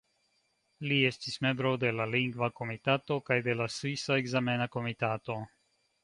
Li 0.91 0.95
estis 1.09 1.35
membro 1.45 1.73
de 1.83 1.91
la 1.97 2.07
Lingva 2.15 2.49
Komitato 2.59 3.17
kaj 3.27 3.37
de 3.49 3.55
la 3.59 3.67
Svisa 3.75 4.17
Ekzamena 4.23 4.67
Komitato. 4.77 5.37